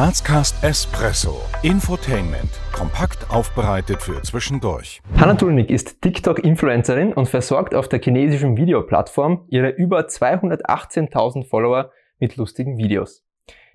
Grazcast 0.00 0.64
Espresso. 0.64 1.42
Infotainment. 1.62 2.48
Kompakt 2.72 3.30
aufbereitet 3.30 4.00
für 4.00 4.22
zwischendurch. 4.22 5.02
Hanna 5.18 5.34
Tulnik 5.34 5.68
ist 5.68 6.00
TikTok-Influencerin 6.00 7.12
und 7.12 7.28
versorgt 7.28 7.74
auf 7.74 7.86
der 7.86 8.00
chinesischen 8.00 8.56
Videoplattform 8.56 9.44
ihre 9.48 9.68
über 9.68 10.06
218.000 10.06 11.46
Follower 11.46 11.92
mit 12.18 12.36
lustigen 12.36 12.78
Videos. 12.78 13.26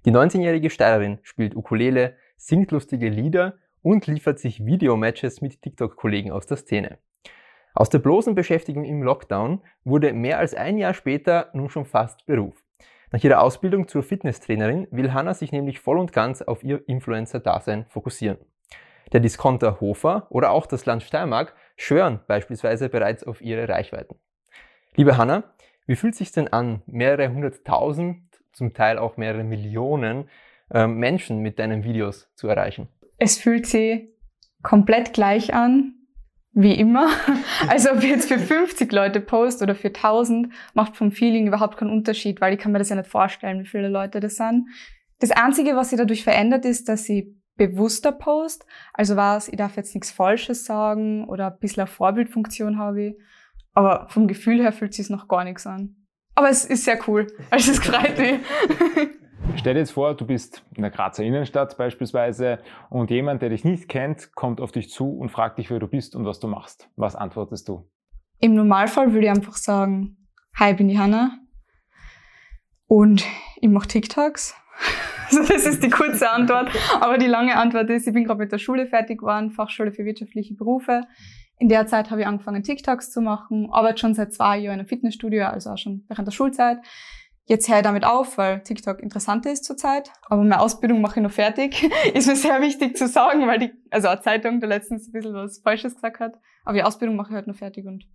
Die 0.06 0.12
19-jährige 0.12 0.72
Steirerin 0.72 1.20
spielt 1.22 1.56
Ukulele, 1.56 2.16
singt 2.38 2.72
lustige 2.72 3.10
Lieder 3.10 3.60
und 3.84 4.08
liefert 4.08 4.40
sich 4.40 4.66
Videomatches 4.66 5.42
mit 5.42 5.62
TikTok-Kollegen 5.62 6.32
aus 6.32 6.48
der 6.48 6.58
Szene. 6.58 6.98
Aus 7.76 7.92
der 7.92 8.00
bloßen 8.00 8.34
Beschäftigung 8.34 8.84
im 8.84 9.04
Lockdown 9.04 9.62
wurde 9.84 10.12
mehr 10.12 10.40
als 10.40 10.56
ein 10.56 10.80
Jahr 10.80 10.96
später 10.96 11.52
nun 11.54 11.70
schon 11.70 11.86
fast 11.86 12.26
Beruf. 12.26 12.65
Nach 13.12 13.24
ihrer 13.24 13.42
Ausbildung 13.42 13.88
zur 13.88 14.04
Fitnesstrainerin 14.04 14.88
will 14.92 15.14
Hanna 15.14 15.34
sich 15.34 15.52
nämlich 15.52 15.80
voll 15.80 15.98
und 15.98 16.12
ganz 16.12 16.42
auf 16.42 16.64
ihr 16.64 16.88
Influencer-Dasein 16.88 17.86
fokussieren. 17.88 18.38
Der 19.14 19.20
Discounter 19.20 19.80
Hofer 19.80 20.28
oder 20.30 20.52
auch 20.52 20.66
das 20.66 20.86
Land 20.86 21.04
Steiermark 21.04 21.54
schwören 21.78 22.20
beispielsweise 22.28 22.90
bereits 22.90 23.24
auf 23.24 23.42
ihre 23.42 23.70
Reichweiten. 23.70 24.16
Liebe 24.96 25.18
Hanna, 25.18 25.44
wie 25.86 25.96
fühlt 25.96 26.14
es 26.14 26.20
sich 26.20 26.32
denn 26.32 26.48
an, 26.48 26.82
mehrere 26.88 27.30
hunderttausend, 27.32 28.24
zum 28.52 28.74
Teil 28.74 28.98
auch 28.98 29.18
mehrere 29.18 29.44
Millionen 29.44 30.30
äh, 30.72 30.88
Menschen 30.88 31.40
mit 31.40 31.60
deinen 31.60 31.84
Videos 31.84 32.32
zu 32.36 32.48
erreichen? 32.48 32.88
Es 33.18 33.38
fühlt 33.38 33.68
sich 33.68 34.10
komplett 34.64 35.14
gleich 35.14 35.54
an, 35.54 35.95
wie 36.56 36.74
immer. 36.74 37.10
Also 37.68 37.92
ob 37.92 37.98
ich 37.98 38.10
jetzt 38.10 38.28
für 38.28 38.40
50 38.40 38.92
Leute 38.92 39.22
post 39.22 39.62
oder 39.62 39.76
für 39.76 39.88
1000, 39.88 40.52
macht 40.74 40.96
vom 40.96 41.12
Feeling 41.12 41.48
überhaupt 41.48 41.78
keinen 41.78 41.92
Unterschied, 41.92 42.42
weil 42.42 42.54
ich 42.54 42.60
kann 42.60 42.72
mir 42.72 42.80
das 42.80 42.90
ja 42.90 42.96
nicht 42.96 43.10
vorstellen, 43.10 43.62
wie 43.62 43.68
viele 43.68 43.90
Leute 43.90 44.20
das 44.20 44.36
sind. 44.36 44.68
Das 45.20 45.32
Einzige, 45.32 45.76
was 45.76 45.90
sich 45.90 46.00
dadurch 46.00 46.24
verändert, 46.24 46.66
ist, 46.66 46.90
dass 46.90 47.08
ich 47.10 47.28
bewusster 47.56 48.12
post. 48.12 48.66
Also 48.94 49.16
was, 49.16 49.48
ich 49.48 49.56
darf 49.56 49.78
jetzt 49.78 49.96
nichts 49.96 50.12
Falsches 50.12 50.66
sagen 50.66 51.26
oder 51.26 51.48
ein 51.48 51.60
bisschen 51.60 51.82
eine 51.82 51.88
Vorbildfunktion 51.88 52.78
habe 52.78 53.04
ich. 53.04 53.16
Aber 53.74 54.08
vom 54.10 54.28
Gefühl 54.28 54.62
her 54.62 54.72
fühlt 54.72 54.94
sich 54.94 55.10
noch 55.10 55.28
gar 55.28 55.44
nichts 55.44 55.66
an. 55.66 55.96
Aber 56.36 56.50
es 56.50 56.66
ist 56.66 56.86
sehr 56.86 57.00
cool. 57.08 57.28
Also 57.50 57.72
es 57.72 57.80
freut 57.84 58.18
mich. 58.18 58.40
Stell 59.56 59.74
dir 59.74 59.80
jetzt 59.80 59.92
vor, 59.92 60.16
du 60.16 60.26
bist 60.26 60.64
in 60.76 60.82
der 60.82 60.92
Grazer 60.92 61.24
Innenstadt 61.24 61.78
beispielsweise 61.78 62.60
und 62.90 63.10
jemand, 63.12 63.42
der 63.42 63.50
dich 63.50 63.64
nicht 63.64 63.88
kennt, 63.88 64.34
kommt 64.36 64.60
auf 64.60 64.72
dich 64.72 64.90
zu 64.90 65.10
und 65.10 65.30
fragt 65.30 65.58
dich, 65.58 65.70
wer 65.70 65.80
du 65.80 65.88
bist 65.88 66.16
und 66.16 66.26
was 66.26 66.40
du 66.40 66.48
machst. 66.48 66.90
Was 66.96 67.16
antwortest 67.16 67.68
du? 67.70 67.90
Im 68.40 68.56
Normalfall 68.56 69.14
würde 69.14 69.28
ich 69.28 69.32
einfach 69.32 69.56
sagen, 69.56 70.18
hi, 70.56 70.74
bin 70.74 70.88
die 70.88 71.00
Hanna 71.00 71.40
und 72.88 73.26
ich 73.62 73.70
mache 73.70 73.88
TikToks. 73.88 74.56
Also 75.28 75.42
das 75.42 75.66
ist 75.66 75.82
die 75.82 75.90
kurze 75.90 76.30
Antwort. 76.30 76.70
Aber 77.02 77.18
die 77.18 77.26
lange 77.26 77.58
Antwort 77.58 77.90
ist, 77.90 78.06
ich 78.06 78.14
bin 78.14 78.26
gerade 78.26 78.38
mit 78.38 78.52
der 78.52 78.60
Schule 78.60 78.86
fertig 78.86 79.22
geworden, 79.22 79.50
Fachschule 79.50 79.92
für 79.92 80.06
wirtschaftliche 80.06 80.54
Berufe. 80.54 81.02
In 81.58 81.68
der 81.68 81.88
Zeit 81.88 82.12
habe 82.12 82.22
ich 82.22 82.28
angefangen, 82.28 82.62
TikToks 82.62 83.12
zu 83.12 83.22
machen, 83.22 83.70
arbeite 83.72 83.98
schon 83.98 84.14
seit 84.14 84.34
zwei 84.34 84.60
Jahren 84.60 84.76
in 84.76 84.80
einem 84.82 84.88
Fitnessstudio, 84.88 85.46
also 85.46 85.72
auch 85.72 85.78
schon 85.80 86.04
während 86.10 86.28
der 86.28 86.32
Schulzeit. 86.32 86.78
Jetzt 87.48 87.70
höre 87.70 87.78
ich 87.78 87.84
damit 87.84 88.06
auf, 88.06 88.40
weil 88.40 88.62
TikTok 88.62 89.00
interessant 89.02 89.46
ist 89.46 89.66
zurzeit. 89.66 90.12
Aber 90.24 90.42
meine 90.42 90.60
Ausbildung 90.60 91.02
mache 91.02 91.20
ich 91.20 91.24
noch 91.24 91.32
fertig. 91.32 91.90
ist 92.14 92.28
mir 92.28 92.36
sehr 92.36 92.60
wichtig 92.62 92.98
zu 92.98 93.08
sagen, 93.08 93.46
weil 93.48 93.60
die, 93.60 93.72
also 93.92 94.08
eine 94.08 94.22
Zeitung 94.22 94.60
da 94.60 94.68
letztens 94.68 95.08
ein 95.08 95.12
bisschen 95.12 95.34
was 95.34 95.60
Falsches 95.60 95.94
gesagt 95.96 96.20
hat. 96.20 96.40
Aber 96.64 96.76
die 96.76 96.84
Ausbildung 96.84 97.16
mache 97.16 97.30
ich 97.30 97.36
halt 97.36 97.48
noch 97.48 97.56
fertig 97.56 97.86
und 97.86 98.08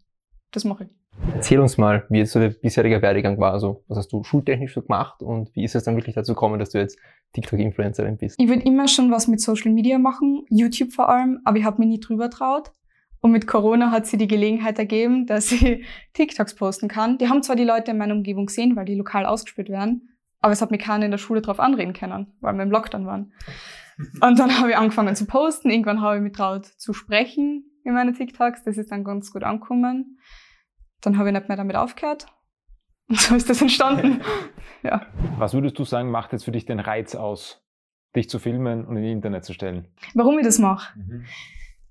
das 0.50 0.64
mache 0.64 0.84
ich. 0.84 0.90
Erzähl 1.34 1.60
uns 1.60 1.78
mal, 1.78 2.04
wie 2.08 2.18
jetzt 2.18 2.32
so 2.32 2.40
der 2.40 2.50
bisherige 2.50 3.02
Werdegang 3.02 3.38
war. 3.38 3.52
Also, 3.52 3.84
was 3.86 3.98
hast 3.98 4.12
du 4.12 4.24
schultechnisch 4.24 4.74
so 4.74 4.82
gemacht 4.82 5.22
und 5.22 5.54
wie 5.54 5.64
ist 5.64 5.74
es 5.74 5.84
dann 5.84 5.94
wirklich 5.94 6.14
dazu 6.14 6.34
gekommen, 6.34 6.58
dass 6.58 6.70
du 6.70 6.78
jetzt 6.78 6.98
TikTok-Influencerin 7.34 8.16
bist? 8.16 8.36
Ich 8.38 8.48
würde 8.48 8.62
immer 8.62 8.88
schon 8.88 9.10
was 9.12 9.28
mit 9.28 9.40
Social 9.40 9.70
Media 9.70 9.98
machen, 9.98 10.44
YouTube 10.48 10.92
vor 10.92 11.08
allem, 11.08 11.40
aber 11.44 11.58
ich 11.58 11.64
habe 11.64 11.80
mir 11.80 11.86
nie 11.86 12.00
drüber 12.00 12.30
traut. 12.30 12.72
Und 13.20 13.32
mit 13.32 13.46
Corona 13.46 13.90
hat 13.90 14.06
sie 14.06 14.16
die 14.16 14.26
Gelegenheit 14.26 14.78
ergeben, 14.78 15.26
dass 15.26 15.48
sie 15.48 15.84
TikToks 16.14 16.54
posten 16.54 16.88
kann. 16.88 17.18
Die 17.18 17.28
haben 17.28 17.42
zwar 17.42 17.56
die 17.56 17.64
Leute 17.64 17.90
in 17.90 17.98
meiner 17.98 18.14
Umgebung 18.14 18.46
gesehen, 18.46 18.76
weil 18.76 18.86
die 18.86 18.94
lokal 18.94 19.26
ausgespielt 19.26 19.68
werden, 19.68 20.16
aber 20.40 20.52
es 20.52 20.62
hat 20.62 20.70
mich 20.70 20.80
keiner 20.80 21.04
in 21.04 21.10
der 21.10 21.18
Schule 21.18 21.42
drauf 21.42 21.60
anreden 21.60 21.92
können, 21.92 22.32
weil 22.40 22.54
wir 22.54 22.62
im 22.62 22.70
Lockdown 22.70 23.06
waren. 23.06 23.32
Und 24.22 24.38
dann 24.38 24.58
habe 24.58 24.70
ich 24.70 24.76
angefangen 24.76 25.14
zu 25.14 25.26
posten. 25.26 25.70
Irgendwann 25.70 26.00
habe 26.00 26.16
ich 26.16 26.22
mich 26.22 26.32
traut 26.32 26.64
zu 26.64 26.94
sprechen 26.94 27.64
in 27.84 27.92
meine 27.92 28.14
TikToks. 28.14 28.64
Das 28.64 28.78
ist 28.78 28.90
dann 28.90 29.04
ganz 29.04 29.32
gut 29.32 29.42
angekommen. 29.42 30.18
Dann 31.02 31.18
habe 31.18 31.28
ich 31.28 31.34
nicht 31.34 31.48
mehr 31.48 31.56
damit 31.58 31.76
aufgehört. 31.76 32.26
Und 33.08 33.20
so 33.20 33.34
ist 33.34 33.50
das 33.50 33.60
entstanden. 33.60 34.22
ja. 34.82 35.06
Was 35.36 35.52
würdest 35.52 35.78
du 35.78 35.84
sagen, 35.84 36.10
macht 36.10 36.32
jetzt 36.32 36.44
für 36.44 36.52
dich 36.52 36.64
den 36.64 36.80
Reiz 36.80 37.14
aus, 37.14 37.62
dich 38.16 38.30
zu 38.30 38.38
filmen 38.38 38.86
und 38.86 38.96
in 38.96 39.02
die 39.02 39.12
Internet 39.12 39.44
zu 39.44 39.52
stellen? 39.52 39.88
Warum 40.14 40.38
ich 40.38 40.44
das 40.44 40.58
mache? 40.58 40.98
Mhm. 40.98 41.24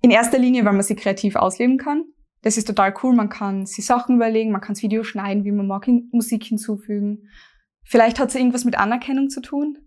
In 0.02 0.12
erster 0.12 0.40
Linie, 0.40 0.66
weil 0.66 0.74
man 0.74 0.84
sie 0.84 0.96
kreativ 0.96 1.36
ausleben 1.36 1.78
kann. 1.78 2.06
Das 2.42 2.58
ist 2.58 2.66
total 2.66 2.94
cool. 3.04 3.16
Man 3.16 3.30
kann 3.30 3.66
sich 3.66 3.86
Sachen 3.86 4.16
überlegen, 4.16 4.52
man 4.52 4.62
kann 4.62 4.74
das 4.74 4.84
Video 4.84 5.04
schneiden, 5.04 5.44
wie 5.44 5.52
man 5.52 5.68
mag, 5.68 5.88
Musik 6.12 6.46
hinzufügen. 6.46 7.28
Vielleicht 7.84 8.20
hat 8.20 8.30
es 8.30 8.36
irgendwas 8.36 8.66
mit 8.66 8.78
Anerkennung 8.78 9.30
zu 9.30 9.42
tun. 9.42 9.78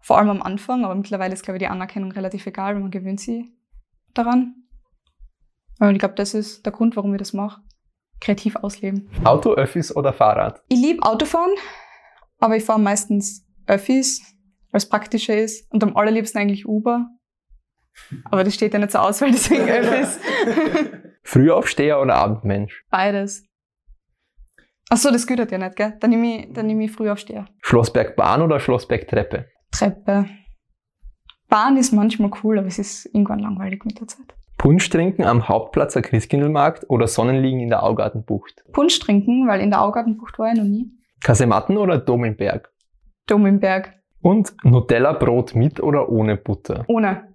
Vor 0.00 0.18
allem 0.18 0.30
am 0.30 0.42
Anfang, 0.42 0.84
aber 0.84 0.94
mittlerweile 0.94 1.32
ist, 1.32 1.42
glaube 1.42 1.56
ich, 1.56 1.62
die 1.62 1.68
Anerkennung 1.68 2.12
relativ 2.12 2.46
egal, 2.46 2.74
weil 2.74 2.82
man 2.82 2.90
gewöhnt 2.90 3.20
sich 3.20 3.44
daran. 4.14 4.54
Und 5.80 5.92
ich 5.92 5.98
glaube, 5.98 6.14
das 6.14 6.34
ist 6.34 6.66
der 6.66 6.72
Grund, 6.72 6.96
warum 6.96 7.14
ich 7.14 7.18
das 7.18 7.32
mache. 7.32 7.62
Kreativ 8.20 8.56
ausleben. 8.56 9.08
Auto, 9.24 9.52
Öffis 9.54 9.94
oder 9.94 10.12
Fahrrad? 10.12 10.60
Ich 10.68 10.80
liebe 10.80 11.02
Autofahren, 11.04 11.52
aber 12.38 12.56
ich 12.56 12.64
fahre 12.64 12.80
meistens 12.80 13.46
Öffis, 13.66 14.20
weil 14.70 14.78
es 14.78 14.88
praktischer 14.88 15.36
ist. 15.36 15.72
Und 15.72 15.84
am 15.84 15.96
allerliebsten 15.96 16.40
eigentlich 16.40 16.66
Uber, 16.66 17.08
aber 18.24 18.44
das 18.44 18.54
steht 18.54 18.72
ja 18.72 18.78
nicht 18.78 18.92
zur 18.92 19.02
Auswahl, 19.02 19.30
deswegen 19.30 19.68
Öffis. 19.68 20.18
Frühaufsteher 21.22 22.00
oder 22.00 22.14
Abendmensch? 22.16 22.84
Beides. 22.90 23.44
Ach 24.90 24.96
so, 24.96 25.10
das 25.10 25.26
gehört 25.26 25.52
ja 25.52 25.58
nicht, 25.58 25.76
gell? 25.76 25.94
Dann 26.00 26.10
nehme 26.10 26.26
ich, 26.38 26.52
dann 26.52 26.66
nehme 26.66 26.84
ich 26.84 26.92
Frühaufsteher. 26.92 27.46
Schlossbergbahn 27.62 28.40
oder 28.40 28.58
Schlossbergtreppe? 28.58 29.46
Treppe. 29.70 30.26
Bahn 31.48 31.76
ist 31.76 31.92
manchmal 31.92 32.30
cool, 32.42 32.58
aber 32.58 32.68
es 32.68 32.78
ist 32.78 33.06
irgendwann 33.06 33.38
langweilig 33.40 33.84
mit 33.84 34.00
der 34.00 34.06
Zeit. 34.06 34.34
Punsch 34.56 34.88
trinken 34.90 35.24
am 35.24 35.48
Hauptplatz 35.48 35.92
der 35.92 36.02
Christkindlmarkt 36.02 36.88
oder 36.88 37.06
Sonnenliegen 37.06 37.60
in 37.60 37.68
der 37.68 37.82
Augartenbucht? 37.84 38.64
Punsch 38.72 38.98
trinken, 38.98 39.46
weil 39.46 39.60
in 39.60 39.70
der 39.70 39.82
Augartenbucht 39.82 40.38
war 40.38 40.52
ich 40.52 40.58
noch 40.58 40.64
nie. 40.64 40.90
Kasematten 41.22 41.76
oder 41.76 41.98
Dom 41.98 42.24
im 42.24 42.36
Berg? 42.36 42.70
Dom 43.26 43.46
im 43.46 43.60
Berg. 43.60 43.94
Und 44.20 44.52
Nutella-Brot 44.64 45.54
mit 45.54 45.80
oder 45.80 46.08
ohne 46.08 46.36
Butter? 46.36 46.84
Ohne. 46.88 47.27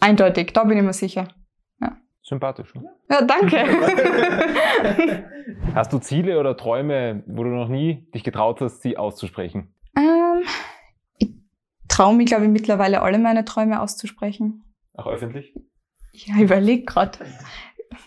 Eindeutig, 0.00 0.52
da 0.52 0.64
bin 0.64 0.78
ich 0.78 0.84
mir 0.84 0.92
sicher. 0.92 1.28
Ja. 1.80 1.96
Sympathisch. 2.22 2.74
Ne? 2.74 2.84
Ja, 3.10 3.22
danke. 3.22 3.64
hast 5.74 5.92
du 5.92 5.98
Ziele 5.98 6.38
oder 6.38 6.56
Träume, 6.56 7.24
wo 7.26 7.42
du 7.44 7.50
noch 7.50 7.68
nie 7.68 8.08
dich 8.12 8.22
getraut 8.22 8.60
hast, 8.60 8.82
sie 8.82 8.96
auszusprechen? 8.96 9.74
Ähm, 9.96 10.42
ich 11.18 11.30
traue 11.88 12.14
mich, 12.14 12.26
glaube 12.26 12.44
ich, 12.44 12.50
mittlerweile 12.50 13.02
alle 13.02 13.18
meine 13.18 13.44
Träume 13.44 13.80
auszusprechen. 13.80 14.64
Auch 14.94 15.06
öffentlich? 15.06 15.54
Ja, 16.12 16.36
ich 16.36 16.42
überlege 16.42 16.84
gerade. 16.84 17.18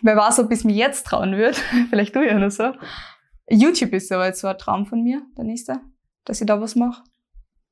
Wer 0.02 0.16
weiß, 0.16 0.40
ob 0.40 0.52
ich 0.52 0.60
es 0.60 0.64
mir 0.64 0.76
jetzt 0.76 1.06
trauen 1.06 1.36
würde. 1.36 1.58
Vielleicht 1.90 2.16
du 2.16 2.26
ja 2.26 2.38
noch 2.38 2.52
so. 2.52 2.72
YouTube 3.50 3.94
ist 3.94 4.12
aber 4.12 4.28
jetzt 4.28 4.42
so 4.42 4.48
ein 4.48 4.58
Traum 4.58 4.86
von 4.86 5.04
mir, 5.04 5.22
der 5.38 5.44
nächste, 5.44 5.82
dass 6.26 6.40
ich 6.40 6.48
da 6.48 6.62
was 6.62 6.76
mache. 6.76 7.04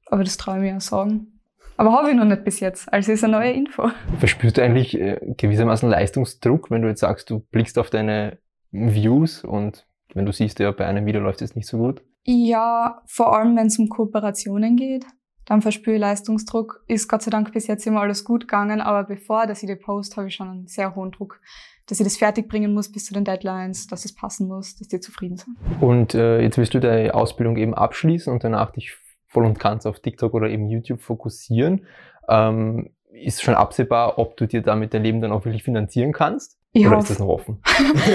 Aber 0.08 0.24
das 0.24 0.38
traue 0.38 0.58
ich 0.58 0.62
mir 0.62 0.70
ja 0.70 0.80
sagen. 0.80 1.39
Aber 1.80 1.94
habe 1.94 2.10
ich 2.10 2.16
noch 2.18 2.26
nicht 2.26 2.44
bis 2.44 2.60
jetzt. 2.60 2.92
Also 2.92 3.14
ist 3.14 3.24
eine 3.24 3.38
neue 3.38 3.54
Info. 3.54 3.90
Verspürst 4.18 4.58
du 4.58 4.62
eigentlich 4.62 5.00
äh, 5.00 5.18
gewissermaßen 5.38 5.90
Leistungsdruck, 5.90 6.70
wenn 6.70 6.82
du 6.82 6.90
jetzt 6.90 7.00
sagst, 7.00 7.30
du 7.30 7.40
blickst 7.40 7.80
auf 7.80 7.90
deine 7.90 8.38
Views 8.72 9.46
und 9.46 9.88
wenn 10.14 10.26
du 10.26 10.34
siehst, 10.34 10.60
ja, 10.60 10.72
bei 10.72 10.86
einem 10.86 11.06
Video 11.06 11.22
läuft 11.22 11.42
es 11.42 11.56
nicht 11.56 11.68
so 11.68 11.78
gut? 11.78 12.04
Ja, 12.26 13.02
vor 13.06 13.34
allem 13.34 13.56
wenn 13.56 13.68
es 13.68 13.80
um 13.80 13.88
Kooperationen 13.88 14.76
geht, 14.76 15.06
dann 15.46 15.62
verspüre 15.62 15.96
ich 15.96 16.02
Leistungsdruck. 16.02 16.84
Ist 16.88 17.08
Gott 17.08 17.22
sei 17.22 17.32
Dank 17.32 17.54
bis 17.54 17.68
jetzt 17.68 17.88
immer 17.88 18.02
alles 18.02 18.26
gut 18.26 18.42
gegangen, 18.42 18.82
aber 18.82 19.06
bevor 19.06 19.48
dass 19.48 19.64
ich 19.64 19.70
die 19.70 19.78
post, 19.78 20.18
habe 20.18 20.28
ich 20.28 20.36
schon 20.36 20.50
einen 20.50 20.68
sehr 20.68 20.96
hohen 20.96 21.12
Druck, 21.12 21.40
dass 21.86 22.02
ich 22.02 22.04
das 22.04 22.18
fertig 22.18 22.50
bringen 22.50 22.74
muss 22.74 22.92
bis 22.92 23.06
zu 23.06 23.14
den 23.14 23.24
Deadlines, 23.24 23.88
dass 23.88 24.04
es 24.04 24.14
passen 24.14 24.50
muss, 24.50 24.76
dass 24.76 24.90
die 24.90 25.00
zufrieden 25.00 25.38
sind. 25.38 25.56
Und 25.80 26.14
äh, 26.14 26.42
jetzt 26.42 26.58
willst 26.58 26.74
du 26.74 26.82
deine 26.82 27.14
Ausbildung 27.14 27.56
eben 27.56 27.74
abschließen 27.74 28.34
und 28.34 28.44
danach 28.44 28.72
dich 28.72 28.98
voll 29.30 29.46
und 29.46 29.60
ganz 29.60 29.86
auf 29.86 30.00
TikTok 30.00 30.34
oder 30.34 30.50
eben 30.50 30.68
YouTube 30.68 31.02
fokussieren. 31.02 31.86
Ähm, 32.28 32.90
ist 33.12 33.42
schon 33.42 33.56
absehbar, 33.56 34.20
ob 34.20 34.38
du 34.38 34.46
dir 34.46 34.62
damit 34.62 34.94
dein 34.94 35.04
Leben 35.04 35.22
dann 35.22 35.32
auch 35.32 35.46
wirklich 35.46 35.64
finanzieren 35.64 36.12
kannst? 36.12 36.58
Ich 36.74 36.86
oder 36.86 36.98
hoffe. 36.98 37.04
ist 37.04 37.10
das 37.12 37.20
noch 37.20 37.28
offen? 37.28 37.62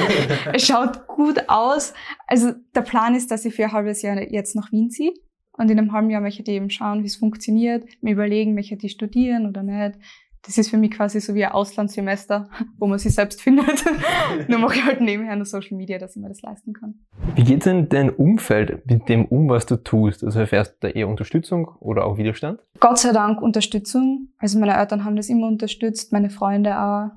es 0.53 0.67
schaut 0.67 1.07
gut 1.07 1.49
aus. 1.49 1.95
Also 2.27 2.53
der 2.75 2.83
Plan 2.83 3.15
ist, 3.15 3.31
dass 3.31 3.45
ich 3.45 3.55
für 3.55 3.65
ein 3.65 3.73
halbes 3.73 4.03
Jahr 4.03 4.21
jetzt 4.21 4.55
nach 4.55 4.71
Wien 4.71 4.91
ziehe. 4.91 5.13
Und 5.57 5.71
in 5.71 5.79
einem 5.79 5.93
halben 5.93 6.11
Jahr 6.11 6.21
möchte 6.21 6.43
ich 6.43 6.49
eben 6.49 6.71
schauen, 6.71 7.03
wie 7.03 7.07
es 7.07 7.17
funktioniert, 7.17 7.85
mir 8.01 8.13
überlegen, 8.13 8.55
möchte 8.55 8.77
ich 8.81 8.93
studieren 8.93 9.47
oder 9.49 9.63
nicht. 9.63 9.99
Das 10.47 10.59
ist 10.59 10.69
für 10.69 10.77
mich 10.77 10.91
quasi 10.91 11.21
so 11.21 11.35
wie 11.35 11.45
ein 11.45 11.53
Auslandssemester, 11.53 12.51
wo 12.79 12.87
man 12.87 12.99
sich 12.99 13.15
selbst 13.15 13.41
findet. 13.41 13.85
Nur 14.49 14.59
mache 14.59 14.75
ich 14.75 14.85
halt 14.85 15.01
nebenher 15.01 15.37
noch 15.37 15.47
Social 15.47 15.77
Media, 15.77 15.99
dass 15.99 16.17
ich 16.17 16.23
mir 16.23 16.29
das 16.29 16.43
leisten 16.43 16.75
kann. 16.75 16.95
Wie 17.35 17.45
geht 17.45 17.65
denn 17.65 17.89
dein 17.89 18.11
Umfeld 18.11 18.85
mit 18.87 19.09
dem 19.09 19.25
um, 19.25 19.49
was 19.49 19.65
du 19.65 19.77
tust? 19.77 20.23
Also 20.23 20.41
erfährst 20.41 20.73
du 20.75 20.77
da 20.81 20.89
eher 20.89 21.09
Unterstützung 21.09 21.69
oder 21.81 22.05
auch 22.05 22.19
Widerstand? 22.19 22.61
Gott 22.79 22.99
sei 22.99 23.13
Dank 23.13 23.41
Unterstützung. 23.41 24.29
Also 24.39 24.59
meine 24.59 24.77
Eltern 24.77 25.05
haben 25.05 25.17
das 25.17 25.31
immer 25.31 25.47
unterstützt, 25.47 26.13
meine 26.13 26.29
Freunde 26.29 26.79
auch. 26.79 27.11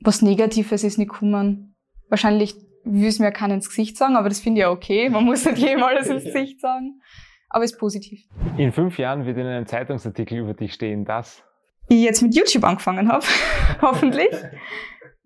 Was 0.00 0.20
Negatives 0.20 0.84
ist 0.84 0.98
nicht 0.98 1.10
gekommen. 1.10 1.74
Wahrscheinlich 2.08 2.54
will 2.84 3.08
es 3.08 3.18
mir 3.18 3.32
keiner 3.32 3.54
ins 3.54 3.68
Gesicht 3.68 3.96
sagen, 3.96 4.14
aber 4.16 4.28
das 4.28 4.40
finde 4.40 4.60
ich 4.60 4.62
ja 4.62 4.70
okay. 4.70 5.08
Man 5.08 5.24
muss 5.24 5.44
nicht 5.44 5.58
jedem 5.58 5.82
alles 5.82 6.08
ins 6.08 6.24
Gesicht 6.32 6.60
sagen. 6.60 7.00
Aber 7.48 7.64
ist 7.64 7.78
positiv. 7.78 8.20
In 8.58 8.72
fünf 8.72 8.98
Jahren 8.98 9.24
wird 9.24 9.38
in 9.38 9.46
einem 9.46 9.66
Zeitungsartikel 9.66 10.38
über 10.38 10.54
dich 10.54 10.74
stehen, 10.74 11.04
dass 11.04 11.42
ich 11.88 12.02
jetzt 12.02 12.22
mit 12.22 12.34
YouTube 12.34 12.64
angefangen 12.64 13.08
habe, 13.10 13.24
hoffentlich. 13.82 14.32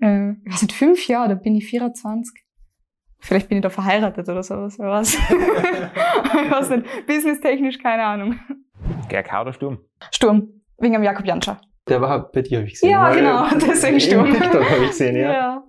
Äh, 0.01 0.33
ich 0.45 0.53
weiß 0.53 0.63
nicht, 0.63 0.73
fünf 0.73 1.07
Jahre, 1.07 1.31
da 1.31 1.35
bin 1.35 1.55
ich 1.55 1.67
24. 1.67 2.45
Vielleicht 3.23 3.49
bin 3.49 3.59
ich 3.59 3.63
da 3.63 3.71
verheiratet 3.71 4.29
oder 4.29 4.43
sowas, 4.43 4.79
wer 4.79 4.89
weiß. 4.89 5.15
ich 6.45 6.51
weiß 6.51 6.71
nicht, 6.71 7.07
businesstechnisch 7.07 7.79
keine 7.79 8.05
Ahnung. 8.05 8.41
GRK 9.09 9.43
oder 9.43 9.53
Sturm? 9.53 9.79
Sturm, 10.11 10.63
wegen 10.79 10.95
dem 10.95 11.03
Jakob 11.03 11.27
Janscha. 11.27 11.61
Der 11.89 12.01
war 12.01 12.31
bei 12.31 12.43
dir, 12.43 12.59
habe 12.59 12.67
ich 12.67 12.75
gesehen. 12.75 12.91
Ja, 12.91 13.03
Weil- 13.03 13.17
genau, 13.17 13.47
deswegen 13.55 13.95
Im 13.95 14.01
Sturm. 14.01 14.33
TikTok 14.33 14.71
habe 14.71 14.85
ich 14.85 14.91
gesehen, 14.91 15.17
ja. 15.17 15.33
Ja. 15.33 15.65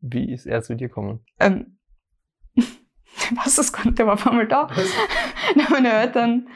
Wie 0.00 0.32
ist 0.32 0.46
er 0.46 0.62
zu 0.62 0.74
dir 0.74 0.88
gekommen? 0.88 1.24
Ähm, 1.40 1.78
es 3.44 3.72
gar 3.72 3.84
nicht, 3.84 3.98
der 3.98 4.06
war 4.06 4.14
auf 4.14 4.26
einmal 4.26 4.46
da. 4.46 4.68
Meine 5.70 5.92
Eltern 5.92 6.48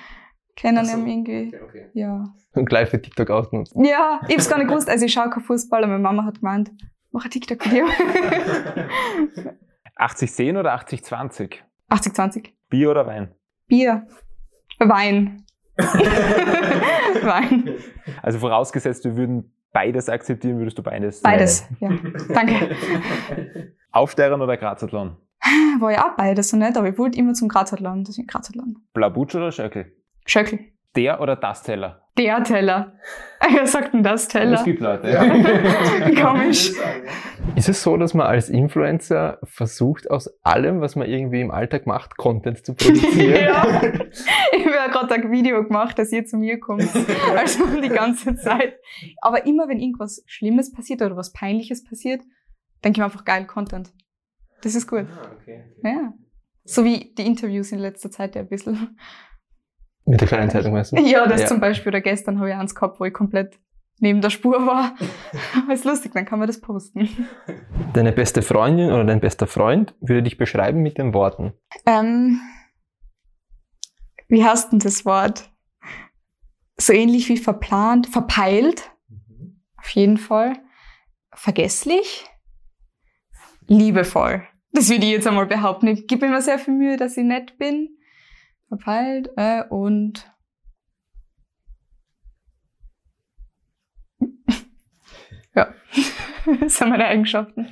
kennen 0.56 0.84
so. 0.84 0.96
irgendwie. 0.98 1.54
Ja. 1.94 2.24
Und 2.54 2.68
gleich 2.68 2.88
für 2.88 3.00
TikTok 3.00 3.30
ausgenutzt. 3.30 3.74
Ja, 3.76 4.20
ich 4.28 4.34
hab's 4.34 4.48
gar 4.48 4.58
nicht 4.58 4.68
gewusst. 4.68 4.88
Also 4.88 5.04
ich 5.06 5.12
schaue 5.12 5.30
kein 5.30 5.42
Fußball, 5.42 5.82
aber 5.84 5.92
meine 5.92 6.02
Mama 6.02 6.24
hat 6.24 6.40
gemeint, 6.40 6.70
mach 7.10 7.24
ein 7.24 7.30
TikTok-Video. 7.30 7.86
80-10 9.96 10.58
oder 10.58 10.74
80-20? 10.74 11.54
80-20. 11.90 12.48
Bier 12.68 12.90
oder 12.90 13.06
Wein? 13.06 13.34
Bier. 13.66 14.06
Wein. 14.78 15.44
Wein. 15.76 17.74
Also 18.22 18.38
vorausgesetzt, 18.38 19.04
wir 19.04 19.16
würden 19.16 19.52
beides 19.72 20.08
akzeptieren, 20.08 20.58
würdest 20.58 20.78
du 20.78 20.82
beides? 20.82 21.20
Beides. 21.22 21.66
Ja. 21.80 21.90
Danke. 22.28 22.76
Aufsteigern 23.92 24.40
oder 24.40 24.56
Grazathlon? 24.56 25.16
War 25.80 25.92
ja 25.92 26.06
auch 26.10 26.16
beides 26.16 26.48
so 26.48 26.56
nicht, 26.56 26.76
aber 26.76 26.88
ich 26.88 26.98
wollte 26.98 27.18
immer 27.18 27.32
zum 27.32 27.48
Grazathlon. 27.48 28.04
Deswegen 28.04 28.26
Grazathlon. 28.26 28.76
Blaubutsch 28.92 29.34
oder 29.34 29.50
Schöckel? 29.52 29.92
Schöckel. 30.26 30.60
Der 30.96 31.20
oder 31.20 31.36
das 31.36 31.62
Teller? 31.62 32.00
Der 32.18 32.42
Teller. 32.42 32.94
Wer 33.54 33.66
sagt 33.66 33.94
denn 33.94 34.02
das 34.02 34.28
Teller? 34.28 34.58
Es 34.58 34.64
gibt 34.64 34.80
Leute. 34.80 35.08
Komisch. 36.20 36.72
Ist 37.56 37.68
es 37.68 37.82
so, 37.82 37.96
dass 37.96 38.12
man 38.12 38.26
als 38.26 38.48
Influencer 38.48 39.38
versucht, 39.44 40.10
aus 40.10 40.28
allem, 40.42 40.80
was 40.80 40.96
man 40.96 41.08
irgendwie 41.08 41.40
im 41.40 41.50
Alltag 41.50 41.86
macht, 41.86 42.16
Content 42.16 42.64
zu 42.64 42.74
produzieren? 42.74 43.44
ja. 43.44 43.82
Ich 44.52 44.66
habe 44.66 44.74
ja 44.74 44.88
gerade 44.88 45.14
ein 45.14 45.30
Video 45.30 45.64
gemacht, 45.64 45.98
dass 45.98 46.12
ihr 46.12 46.24
zu 46.24 46.36
mir 46.36 46.58
kommt. 46.60 46.90
Also 47.36 47.64
die 47.80 47.88
ganze 47.88 48.36
Zeit. 48.36 48.74
Aber 49.22 49.46
immer 49.46 49.68
wenn 49.68 49.78
irgendwas 49.78 50.22
Schlimmes 50.26 50.72
passiert 50.72 51.00
oder 51.02 51.16
was 51.16 51.32
Peinliches 51.32 51.84
passiert, 51.84 52.22
denke 52.84 52.96
ich 52.96 52.98
mir 52.98 53.04
einfach 53.04 53.24
geil 53.24 53.46
Content. 53.46 53.92
Das 54.62 54.74
ist 54.74 54.86
gut. 54.86 55.06
Ja. 55.82 56.12
So 56.64 56.84
wie 56.84 57.14
die 57.16 57.26
Interviews 57.26 57.72
in 57.72 57.78
letzter 57.78 58.10
Zeit 58.10 58.34
ja 58.34 58.42
ein 58.42 58.48
bisschen. 58.48 58.98
Mit 60.06 60.20
der 60.20 60.28
kleinen 60.28 60.50
Zeitung, 60.50 60.74
weißt 60.74 60.92
du? 60.92 60.96
Ja, 61.00 61.26
das 61.26 61.42
Ja. 61.42 61.46
zum 61.46 61.60
Beispiel. 61.60 61.88
Oder 61.90 62.00
gestern 62.00 62.38
habe 62.38 62.50
ich 62.50 62.54
eins 62.56 62.74
gehabt, 62.74 62.98
wo 63.00 63.04
ich 63.04 63.12
komplett 63.12 63.58
neben 63.98 64.20
der 64.22 64.30
Spur 64.30 64.66
war. 64.66 64.94
Aber 65.62 65.72
ist 65.72 65.84
lustig, 65.84 66.12
dann 66.12 66.24
kann 66.24 66.38
man 66.38 66.48
das 66.48 66.60
posten. 66.60 67.08
Deine 67.92 68.12
beste 68.12 68.42
Freundin 68.42 68.90
oder 68.90 69.04
dein 69.04 69.20
bester 69.20 69.46
Freund 69.46 69.94
würde 70.00 70.22
dich 70.22 70.38
beschreiben 70.38 70.80
mit 70.82 70.96
den 70.98 71.12
Worten. 71.12 71.52
Ähm, 71.86 72.40
wie 74.28 74.44
heißt 74.44 74.72
denn 74.72 74.78
das 74.78 75.04
Wort? 75.04 75.50
So 76.78 76.92
ähnlich 76.94 77.28
wie 77.28 77.36
verplant, 77.36 78.06
verpeilt, 78.06 78.90
auf 79.76 79.88
jeden 79.90 80.16
Fall. 80.16 80.54
Vergesslich, 81.34 82.26
liebevoll. 83.66 84.42
Das 84.72 84.88
würde 84.88 85.04
ich 85.04 85.12
jetzt 85.12 85.26
einmal 85.26 85.46
behaupten. 85.46 85.88
Ich 85.88 86.06
gebe 86.06 86.22
mir 86.24 86.32
immer 86.32 86.42
sehr 86.42 86.58
viel 86.58 86.74
Mühe, 86.74 86.96
dass 86.96 87.16
ich 87.16 87.24
nett 87.24 87.58
bin. 87.58 87.96
Verpeilt 88.70 89.30
äh, 89.36 89.64
und 89.68 90.32
ja, 95.56 95.74
das 96.60 96.76
sind 96.76 96.90
meine 96.90 97.06
Eigenschaften. 97.06 97.66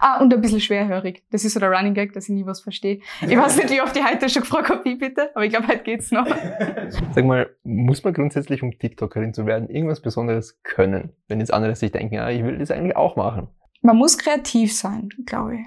Ah, 0.00 0.20
und 0.20 0.34
ein 0.34 0.42
bisschen 0.42 0.60
schwerhörig. 0.60 1.24
Das 1.30 1.46
ist 1.46 1.54
so 1.54 1.60
der 1.60 1.70
Running 1.70 1.94
Gag, 1.94 2.12
dass 2.12 2.28
ich 2.28 2.34
nie 2.34 2.44
was 2.44 2.60
verstehe. 2.60 3.00
Ich 3.22 3.38
weiß 3.38 3.56
nicht, 3.56 3.70
wie 3.70 3.80
oft 3.80 3.96
ich 3.96 4.04
heute 4.04 4.28
schon 4.28 4.42
gefragt 4.42 4.68
habe, 4.68 4.84
wie 4.84 4.96
bitte, 4.96 5.30
aber 5.34 5.46
ich 5.46 5.50
glaube, 5.50 5.66
heute 5.66 5.82
geht's 5.82 6.10
noch. 6.10 6.26
Sag 7.14 7.24
mal, 7.24 7.48
muss 7.62 8.04
man 8.04 8.12
grundsätzlich, 8.12 8.62
um 8.62 8.78
TikTokerin 8.78 9.32
zu 9.32 9.46
werden, 9.46 9.70
irgendwas 9.70 10.02
Besonderes 10.02 10.60
können? 10.62 11.14
Wenn 11.28 11.40
jetzt 11.40 11.54
andere 11.54 11.74
sich 11.74 11.90
denken, 11.90 12.16
ja, 12.16 12.28
ich 12.28 12.44
will 12.44 12.58
das 12.58 12.70
eigentlich 12.70 12.96
auch 12.96 13.16
machen. 13.16 13.48
Man 13.80 13.96
muss 13.96 14.18
kreativ 14.18 14.76
sein, 14.76 15.08
glaube 15.24 15.54
ich. 15.54 15.66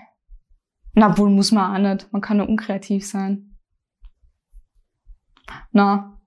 Na, 0.93 1.17
wohl 1.17 1.31
muss 1.31 1.51
man 1.51 1.73
auch 1.73 1.89
nicht. 1.93 2.13
Man 2.13 2.21
kann 2.21 2.37
nur 2.37 2.47
unkreativ 2.47 3.07
sein. 3.07 3.50
Na, 5.71 6.19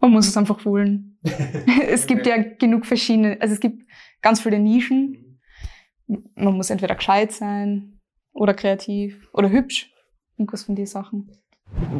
man 0.00 0.10
muss 0.10 0.28
es 0.28 0.36
einfach 0.36 0.64
wollen. 0.64 1.18
es 1.88 2.06
gibt 2.06 2.26
ja 2.26 2.36
genug 2.36 2.86
verschiedene, 2.86 3.36
also 3.40 3.54
es 3.54 3.60
gibt 3.60 3.82
ganz 4.22 4.40
viele 4.40 4.58
Nischen. 4.58 5.40
Man 6.06 6.54
muss 6.54 6.70
entweder 6.70 6.94
gescheit 6.94 7.32
sein 7.32 8.00
oder 8.32 8.54
kreativ 8.54 9.28
oder 9.32 9.50
hübsch. 9.50 9.92
Irgendwas 10.36 10.64
von 10.64 10.76
den 10.76 10.86
Sachen. 10.86 11.30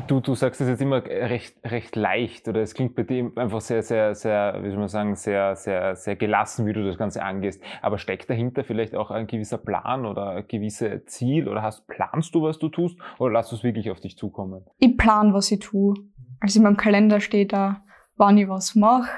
Du, 0.06 0.20
du 0.20 0.34
sagst 0.34 0.60
das 0.60 0.68
jetzt 0.68 0.80
immer 0.80 1.04
recht, 1.04 1.56
recht 1.64 1.94
leicht 1.94 2.48
oder 2.48 2.62
es 2.62 2.72
klingt 2.72 2.94
bei 2.94 3.02
dir 3.02 3.30
einfach 3.36 3.60
sehr, 3.60 3.82
sehr, 3.82 4.14
sehr, 4.14 4.60
wie 4.62 4.70
soll 4.70 4.78
man 4.78 4.88
sagen, 4.88 5.14
sehr, 5.14 5.56
sehr, 5.56 5.94
sehr 5.94 6.16
gelassen, 6.16 6.66
wie 6.66 6.72
du 6.72 6.84
das 6.84 6.96
Ganze 6.96 7.22
angehst. 7.22 7.62
Aber 7.82 7.98
steckt 7.98 8.30
dahinter 8.30 8.64
vielleicht 8.64 8.94
auch 8.94 9.10
ein 9.10 9.26
gewisser 9.26 9.58
Plan 9.58 10.06
oder 10.06 10.30
ein 10.30 10.48
gewisses 10.48 11.04
Ziel 11.06 11.48
oder 11.48 11.62
hast, 11.62 11.86
planst 11.86 12.34
du, 12.34 12.42
was 12.42 12.58
du 12.58 12.70
tust 12.70 12.98
oder 13.18 13.42
du 13.42 13.54
es 13.54 13.62
wirklich 13.62 13.90
auf 13.90 14.00
dich 14.00 14.16
zukommen? 14.16 14.64
ich 14.78 14.96
plan, 14.96 15.34
was 15.34 15.50
ich 15.50 15.60
tue. 15.60 15.94
Also 16.40 16.58
in 16.58 16.64
meinem 16.64 16.76
Kalender 16.76 17.20
steht 17.20 17.52
da, 17.52 17.84
wann 18.16 18.38
ich 18.38 18.48
was 18.48 18.74
mache. 18.74 19.10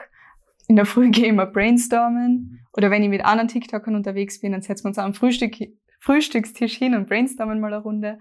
In 0.69 0.76
der 0.76 0.87
Früh 0.87 1.11
gehe 1.11 1.25
ich 1.25 1.31
immer 1.31 1.46
brainstormen. 1.46 2.67
Oder 2.72 2.90
wenn 2.90 3.02
ich 3.02 3.08
mit 3.08 3.25
anderen 3.25 3.49
TikTokern 3.49 3.96
unterwegs 3.96 4.40
bin, 4.40 4.52
dann 4.52 4.62
setzen 4.62 4.84
wir 4.84 4.88
uns 4.88 4.99
am 4.99 5.14
Frühstück, 5.14 5.56
Frühstückstisch 6.00 6.76
hin 6.76 6.94
und 6.94 7.08
brainstormen 7.08 7.61
mal 7.61 7.72
eine 7.72 7.82
Runde. 7.82 8.19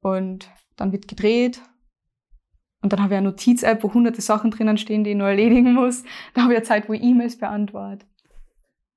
Und 0.00 0.50
dann 0.76 0.92
wird 0.92 1.08
gedreht. 1.08 1.60
Und 2.82 2.92
dann 2.92 3.00
habe 3.00 3.14
ich 3.14 3.18
eine 3.18 3.28
Notiz-App, 3.28 3.82
wo 3.82 3.94
hunderte 3.94 4.20
Sachen 4.20 4.50
drinnen 4.50 4.76
stehen, 4.76 5.04
die 5.04 5.10
ich 5.10 5.16
noch 5.16 5.26
erledigen 5.26 5.72
muss. 5.74 6.04
Da 6.34 6.42
habe 6.42 6.52
ich 6.52 6.58
eine 6.58 6.66
Zeit, 6.66 6.88
wo 6.88 6.92
ich 6.92 7.02
E-Mails 7.02 7.38
beantworte. 7.38 8.06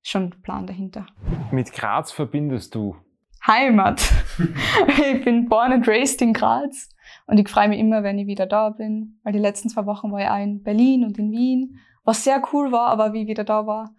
Schon 0.02 0.24
ein 0.24 0.42
Plan 0.42 0.66
dahinter. 0.66 1.06
Mit 1.50 1.72
Graz 1.72 2.12
verbindest 2.12 2.74
du 2.74 2.96
Heimat. 3.44 4.12
ich 4.88 5.24
bin 5.24 5.48
born 5.48 5.72
and 5.72 5.88
raised 5.88 6.20
in 6.22 6.32
Graz 6.32 6.88
und 7.26 7.38
ich 7.38 7.48
freue 7.48 7.68
mich 7.68 7.80
immer, 7.80 8.02
wenn 8.02 8.18
ich 8.18 8.26
wieder 8.26 8.46
da 8.46 8.70
bin, 8.70 9.18
weil 9.22 9.32
die 9.32 9.38
letzten 9.38 9.68
zwei 9.68 9.86
Wochen 9.86 10.12
war 10.12 10.20
ich 10.20 10.28
auch 10.28 10.42
in 10.42 10.62
Berlin 10.62 11.04
und 11.04 11.18
in 11.18 11.30
Wien, 11.30 11.78
was 12.04 12.22
sehr 12.22 12.40
cool 12.52 12.70
war, 12.70 12.88
aber 12.88 13.12
wie 13.12 13.22
ich 13.22 13.28
wieder 13.28 13.44
da 13.44 13.66
war, 13.66 13.94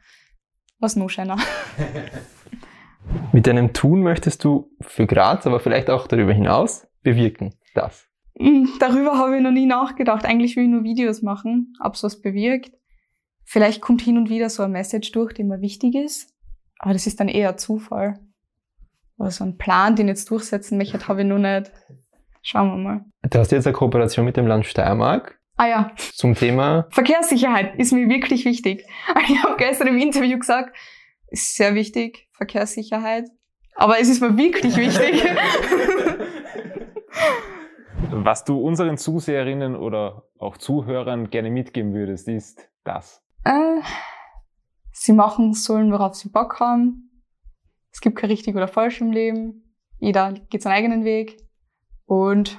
war 0.79 0.87
es 0.87 0.95
noch 0.95 1.09
schöner. 1.09 1.37
Mit 3.33 3.47
deinem 3.47 3.73
Tun 3.73 4.01
möchtest 4.01 4.43
du 4.43 4.71
für 4.81 5.05
Graz, 5.05 5.45
aber 5.45 5.59
vielleicht 5.59 5.89
auch 5.89 6.07
darüber 6.07 6.33
hinaus 6.33 6.87
bewirken. 7.03 7.53
Das. 7.73 8.07
Mm, 8.35 8.65
Darüber 8.79 9.17
habe 9.17 9.37
ich 9.37 9.43
noch 9.43 9.51
nie 9.51 9.65
nachgedacht. 9.65 10.25
Eigentlich 10.25 10.55
will 10.55 10.63
ich 10.63 10.69
nur 10.69 10.83
Videos 10.83 11.21
machen, 11.21 11.73
ob 11.81 11.95
es 11.95 12.03
was 12.03 12.21
bewirkt. 12.21 12.71
Vielleicht 13.43 13.81
kommt 13.81 14.01
hin 14.01 14.17
und 14.17 14.29
wieder 14.29 14.49
so 14.49 14.63
ein 14.63 14.71
Message 14.71 15.11
durch, 15.11 15.33
die 15.33 15.43
mir 15.43 15.61
wichtig 15.61 15.95
ist, 15.95 16.33
aber 16.79 16.93
das 16.93 17.07
ist 17.07 17.19
dann 17.19 17.29
eher 17.29 17.57
Zufall. 17.57 18.19
Aber 19.17 19.31
so 19.31 19.43
einen 19.43 19.57
Plan, 19.57 19.95
den 19.95 20.07
ich 20.07 20.11
jetzt 20.11 20.29
durchsetzen 20.29 20.77
möchte, 20.77 21.07
habe 21.07 21.21
ich 21.21 21.27
noch 21.27 21.39
nicht. 21.39 21.71
Schauen 22.49 22.69
wir 22.69 22.77
mal. 22.77 23.05
Du 23.29 23.39
hast 23.39 23.51
jetzt 23.51 23.67
eine 23.67 23.73
Kooperation 23.73 24.23
mit 24.23 24.37
dem 24.37 24.47
Land 24.47 24.65
Steiermark 24.65 25.37
Ah 25.57 25.67
ja, 25.67 25.91
zum 26.13 26.33
Thema 26.33 26.87
Verkehrssicherheit 26.91 27.77
ist 27.77 27.91
mir 27.91 28.07
wirklich 28.07 28.45
wichtig. 28.45 28.85
Ich 29.27 29.43
habe 29.43 29.57
gestern 29.57 29.87
im 29.89 29.97
Interview 29.97 30.39
gesagt, 30.39 30.73
ist 31.27 31.55
sehr 31.55 31.75
wichtig, 31.75 32.29
Verkehrssicherheit. 32.31 33.25
Aber 33.75 33.99
es 33.99 34.07
ist 34.07 34.21
mir 34.21 34.37
wirklich 34.37 34.77
wichtig. 34.77 35.25
Was 38.11 38.45
du 38.45 38.57
unseren 38.61 38.95
Zuseherinnen 38.95 39.75
oder 39.75 40.23
auch 40.39 40.55
Zuhörern 40.55 41.29
gerne 41.29 41.51
mitgeben 41.51 41.93
würdest, 41.93 42.29
ist 42.29 42.69
das. 42.85 43.21
äh, 43.43 43.81
sie 44.93 45.11
machen 45.11 45.53
sollen, 45.53 45.91
worauf 45.91 46.15
sie 46.15 46.29
Bock 46.29 46.61
haben. 46.61 47.23
Es 47.91 47.99
gibt 47.99 48.17
kein 48.17 48.29
richtig 48.29 48.55
oder 48.55 48.69
falsch 48.69 49.01
im 49.01 49.11
Leben. 49.11 49.75
Jeder 49.99 50.31
geht 50.49 50.61
seinen 50.61 50.73
eigenen 50.77 51.03
Weg. 51.03 51.46
Und 52.07 52.57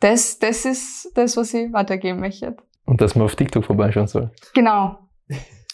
das, 0.00 0.38
das 0.38 0.64
ist 0.66 1.10
das, 1.14 1.36
was 1.36 1.54
ich 1.54 1.72
weitergeben 1.72 2.20
möchte. 2.20 2.56
Und 2.84 3.00
dass 3.00 3.14
man 3.14 3.24
auf 3.24 3.34
TikTok 3.34 3.64
vorbeischauen 3.64 4.06
soll. 4.06 4.30
Genau. 4.54 4.98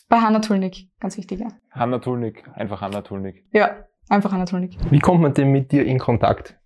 Bei 0.09 0.19
Hanna 0.19 0.39
Tulnik, 0.39 0.89
ganz 1.01 1.17
wichtig, 1.17 1.41
ja. 1.41 1.49
Hanna 1.73 1.99
Tulnik, 1.99 2.49
einfach 2.55 2.81
Hanna 2.81 3.03
Tulnik. 3.03 3.45
Ja, 3.53 3.87
einfach 4.09 4.31
Hanna 4.31 4.45
Tulnik. 4.45 4.77
Wie 4.91 5.01
kommt 5.01 5.21
man 5.21 5.35
denn 5.35 5.51
mit 5.51 5.73
dir 5.73 5.85
in 5.85 5.99
Kontakt, 5.99 6.61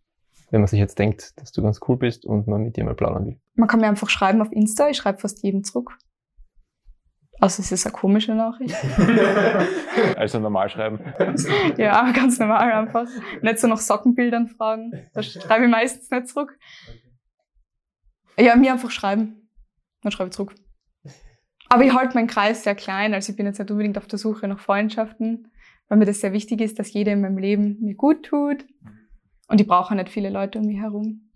wenn 0.50 0.60
man 0.60 0.68
sich 0.68 0.78
jetzt 0.78 0.98
denkt, 0.98 1.40
dass 1.40 1.52
du 1.52 1.62
ganz 1.62 1.80
cool 1.88 1.96
bist 1.96 2.26
und 2.26 2.46
man 2.46 2.62
mit 2.62 2.76
dir 2.76 2.84
mal 2.84 2.94
plaudern 2.94 3.26
will? 3.26 3.40
Man 3.54 3.68
kann 3.68 3.80
mir 3.80 3.88
einfach 3.88 4.10
schreiben 4.10 4.42
auf 4.42 4.52
Insta, 4.52 4.90
ich 4.90 4.98
schreibe 4.98 5.18
fast 5.18 5.42
jedem 5.42 5.64
zurück. 5.64 5.96
Also 7.40 7.62
es 7.62 7.73
ist 7.73 7.87
eine 7.87 7.92
komische 7.92 8.35
Nachricht. 8.35 8.76
Also 10.16 10.38
normal 10.38 10.68
schreiben. 10.68 11.00
ja, 11.76 12.12
ganz 12.12 12.38
normal 12.38 12.73
einfach. 12.73 13.06
Nicht 13.42 13.59
so 13.59 13.66
nach 13.66 13.78
Sockenbildern 13.78 14.49
fragen. 14.49 14.92
Da 15.14 15.23
schreibe 15.23 15.64
ich 15.64 15.70
meistens 15.70 16.11
nicht 16.11 16.28
zurück. 16.28 16.56
Ja, 18.38 18.54
mir 18.54 18.73
einfach 18.73 18.90
schreiben. 18.90 19.49
Dann 20.02 20.12
schreibe 20.12 20.28
ich 20.28 20.37
zurück. 20.37 20.54
Aber 21.68 21.85
ich 21.85 21.94
halte 21.94 22.14
meinen 22.14 22.28
Kreis 22.28 22.64
sehr 22.64 22.75
klein, 22.75 23.14
also 23.14 23.30
ich 23.30 23.37
bin 23.37 23.47
jetzt 23.47 23.59
nicht 23.59 23.70
unbedingt 23.70 23.97
auf 23.97 24.06
der 24.06 24.18
Suche 24.18 24.49
nach 24.49 24.59
Freundschaften, 24.61 25.50
weil 25.88 25.99
mir 25.99 26.06
das 26.06 26.20
sehr 26.20 26.32
wichtig 26.32 26.61
ist, 26.61 26.78
dass 26.78 26.92
jeder 26.92 27.12
in 27.12 27.20
meinem 27.20 27.38
Leben 27.38 27.78
mir 27.80 27.94
gut 27.94 28.25
tut. 28.25 28.64
Und 29.49 29.61
ich 29.61 29.66
brauche 29.66 29.94
nicht 29.94 30.09
viele 30.09 30.30
Leute 30.30 30.59
um 30.59 30.66
mich 30.66 30.78
herum. 30.78 31.30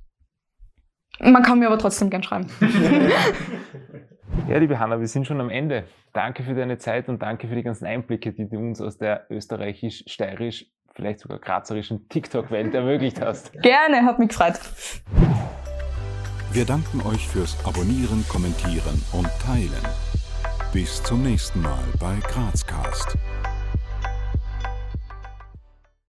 Man 1.20 1.42
kann 1.42 1.58
mir 1.58 1.66
aber 1.66 1.78
trotzdem 1.78 2.10
gern 2.10 2.22
schreiben. 2.22 2.48
Ja, 4.48 4.58
liebe 4.58 4.78
Hanna, 4.78 5.00
wir 5.00 5.08
sind 5.08 5.26
schon 5.26 5.40
am 5.40 5.50
Ende. 5.50 5.84
Danke 6.12 6.42
für 6.42 6.54
deine 6.54 6.78
Zeit 6.78 7.08
und 7.08 7.22
danke 7.22 7.48
für 7.48 7.54
die 7.54 7.62
ganzen 7.62 7.86
Einblicke, 7.86 8.32
die 8.32 8.48
du 8.48 8.58
uns 8.58 8.80
aus 8.80 8.98
der 8.98 9.26
österreichisch, 9.30 10.04
steirisch, 10.06 10.66
vielleicht 10.94 11.20
sogar 11.20 11.38
grazerischen 11.38 12.08
TikTok-Welt 12.08 12.74
ermöglicht 12.74 13.20
hast. 13.20 13.52
Gerne, 13.62 14.04
hat 14.04 14.18
mich 14.18 14.28
gefreut. 14.28 14.60
Wir 16.52 16.64
danken 16.64 17.02
euch 17.02 17.26
fürs 17.26 17.56
Abonnieren, 17.64 18.24
Kommentieren 18.28 19.02
und 19.12 19.28
Teilen. 19.44 19.84
Bis 20.72 21.02
zum 21.02 21.22
nächsten 21.22 21.60
Mal 21.62 21.84
bei 21.98 22.16
Grazcast. 22.28 23.16